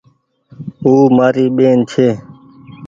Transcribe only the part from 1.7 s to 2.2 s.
ڇي۔